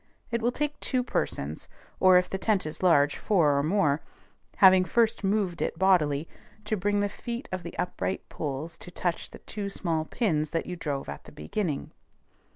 It 0.31 0.41
will 0.41 0.51
take 0.51 0.79
two 0.79 1.03
persons, 1.03 1.67
or, 1.99 2.17
if 2.17 2.27
the 2.27 2.39
tent 2.39 2.65
is 2.65 2.81
large, 2.81 3.17
four 3.17 3.55
or 3.55 3.61
more, 3.61 4.01
having 4.55 4.83
first 4.83 5.23
moved 5.23 5.61
it 5.61 5.77
bodily, 5.77 6.27
to 6.65 6.75
bring 6.75 7.01
the 7.01 7.07
feet 7.07 7.47
of 7.51 7.61
the 7.61 7.77
upright 7.77 8.27
poles 8.27 8.79
to 8.79 8.89
touch 8.89 9.29
the 9.29 9.37
two 9.37 9.69
small 9.69 10.05
pins 10.05 10.49
that 10.49 10.65
you 10.65 10.75
drove 10.75 11.07
at 11.07 11.25
the 11.25 11.31
beginning. 11.31 11.91